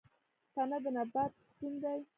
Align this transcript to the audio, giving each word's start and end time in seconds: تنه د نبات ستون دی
تنه 0.53 0.77
د 0.83 0.85
نبات 0.95 1.31
ستون 1.47 1.73
دی 1.83 1.99